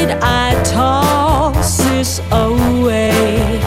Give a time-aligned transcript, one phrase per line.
[0.00, 3.60] Did I toss this away?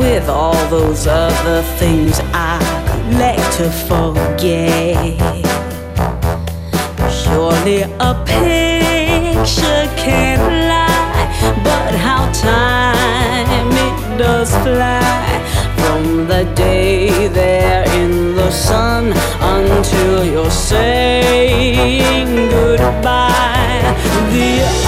[0.00, 2.56] With all those other things I
[3.22, 4.96] like to forget.
[7.20, 11.24] Surely a picture can't lie,
[11.68, 15.26] but how time it does fly
[15.80, 19.12] from the day they're in the sun
[19.58, 23.36] until you're saying goodbye.
[24.32, 24.86] The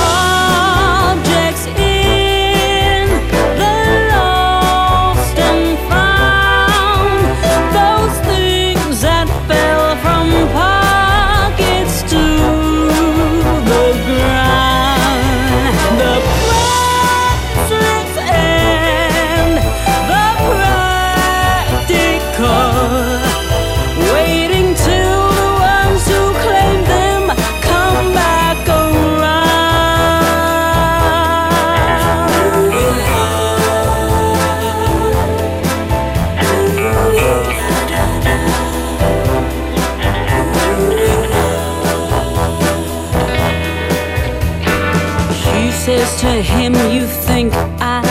[46.43, 48.03] him, You think I,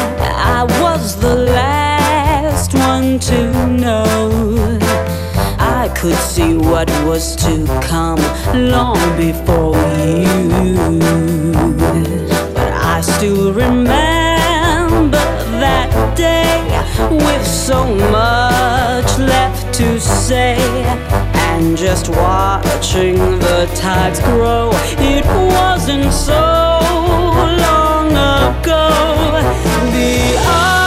[0.60, 4.78] I was the last one to know.
[5.60, 8.20] I could see what was to come
[8.54, 11.00] long before you.
[12.54, 15.26] But I still remember
[15.62, 16.68] that day
[17.10, 20.58] with so much left to say.
[21.50, 26.77] And just watching the tides grow, it wasn't so
[28.62, 28.90] ago.
[29.92, 30.87] The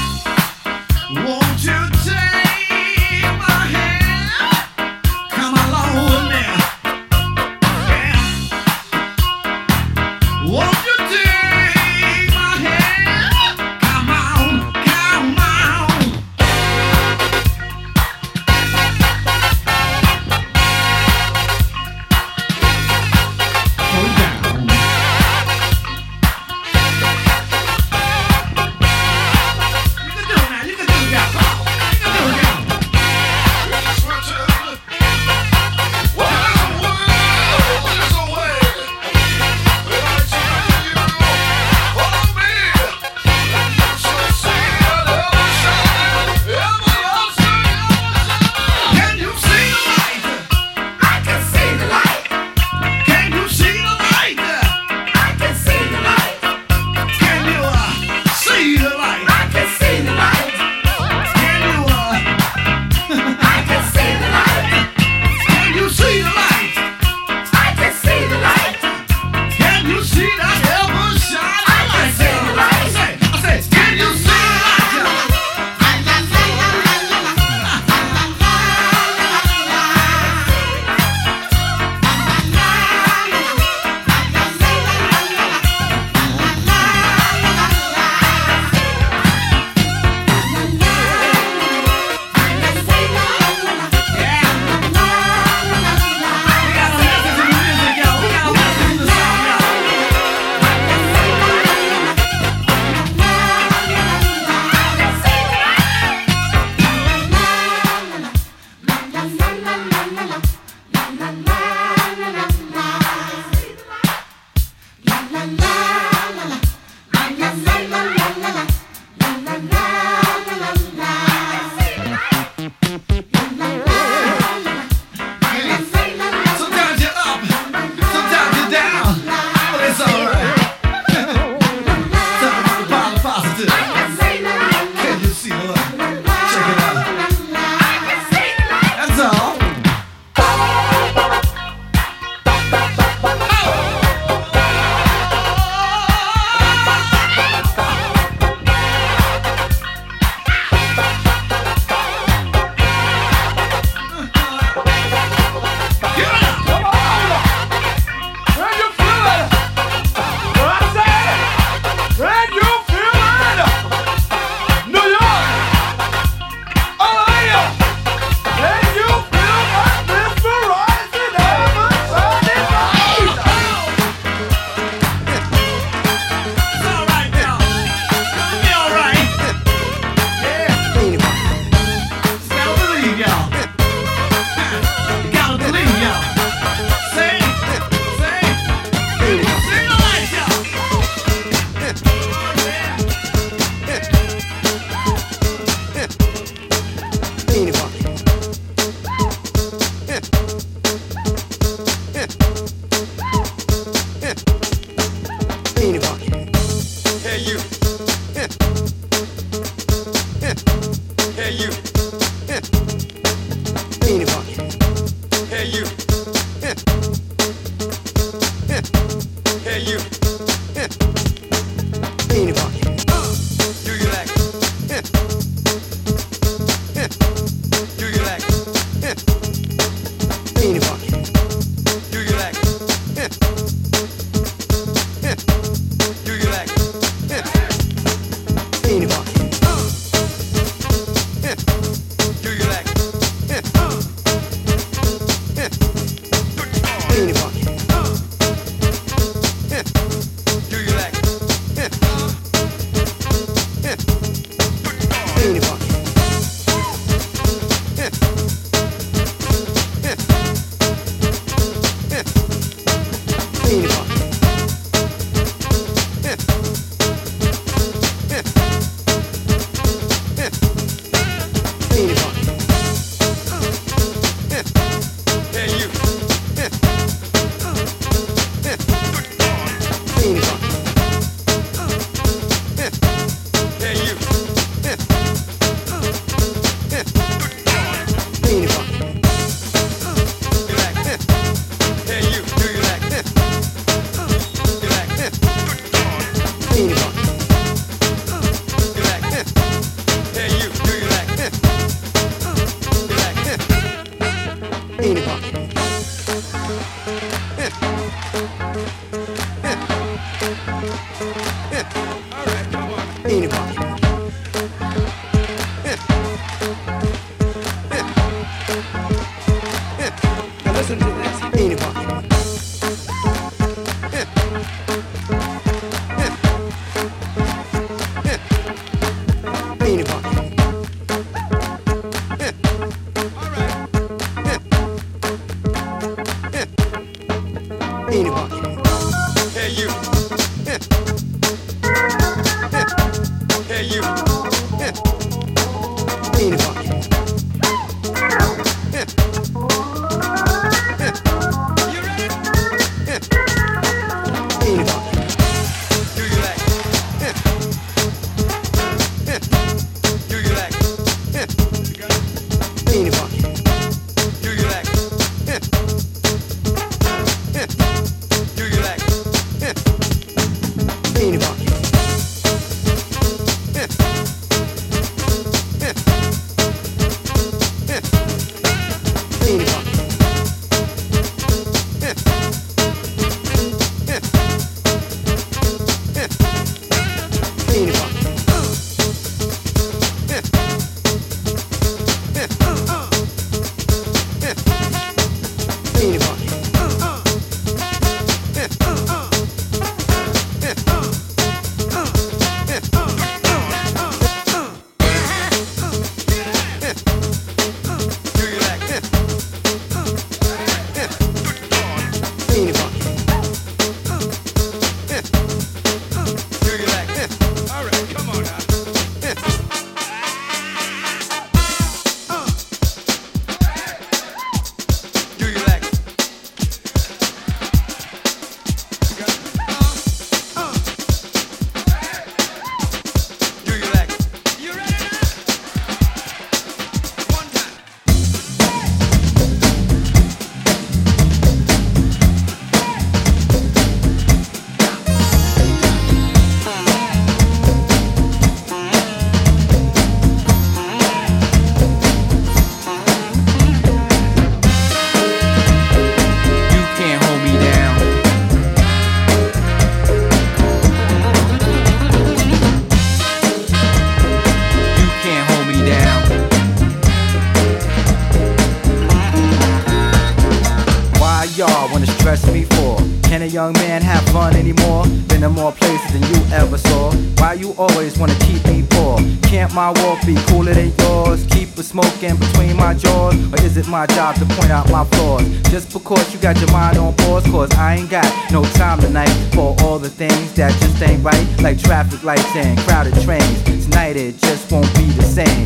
[490.27, 491.47] Things that just ain't right.
[491.63, 493.63] Like traffic lights and crowded trains.
[493.85, 495.65] Tonight it just won't be the same.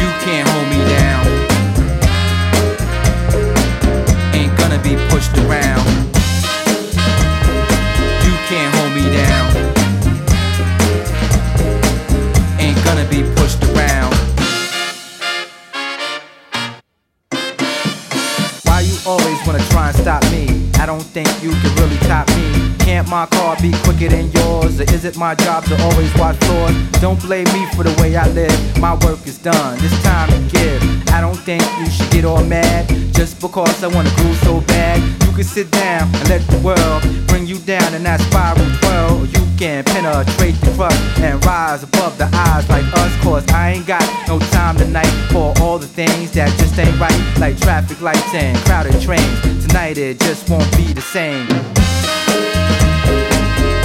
[0.00, 1.22] You can't hold me down.
[4.34, 5.86] Ain't gonna be pushed around.
[8.26, 9.46] You can't hold me down.
[12.58, 14.12] Ain't gonna be pushed around.
[18.64, 20.69] Why you always wanna try and stop me.
[20.80, 22.74] I don't think you can really top me.
[22.78, 24.80] Can't my car be quicker than yours?
[24.80, 26.74] Or is it my job to always watch floors?
[27.02, 28.78] Don't blame me for the way I live.
[28.78, 29.78] My work is done.
[29.82, 30.79] It's time to give.
[31.12, 34.98] I don't think you should get all mad just because I wanna groove so bad.
[35.26, 39.26] You can sit down and let the world bring you down in that spiral twirl.
[39.26, 43.12] You can penetrate the crust and rise above the eyes like us.
[43.22, 47.20] Cause I ain't got no time tonight for all the things that just ain't right.
[47.38, 49.66] Like traffic lights and crowded trains.
[49.66, 51.46] Tonight it just won't be the same.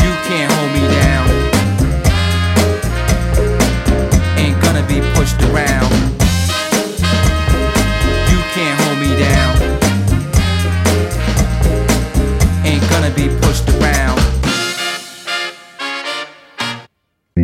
[0.04, 1.26] You can't hold me down.
[4.40, 5.95] Ain't gonna be pushed around.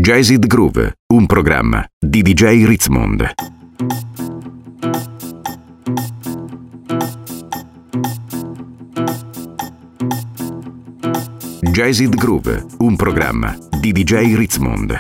[0.02, 3.34] Jazzed Groove, un programma di DJ Ritzmond.
[11.62, 15.00] Jazzed Groove, un programma di DJ Ritzmond.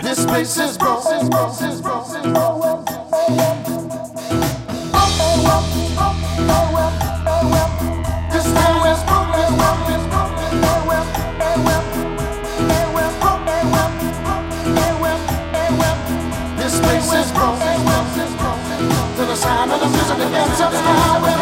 [20.69, 21.40] Music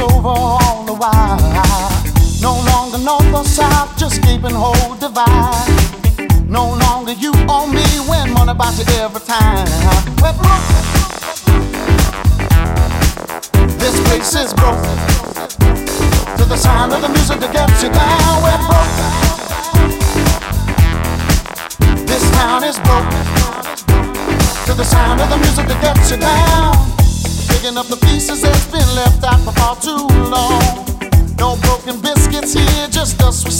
[0.00, 0.59] over.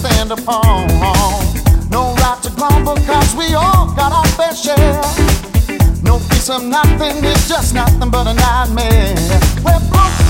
[0.00, 0.88] stand upon.
[1.90, 5.02] No right to grumble, cause we all got our fair share.
[6.02, 9.14] No piece of nothing is just nothing but a nightmare.
[9.64, 10.29] We're broke.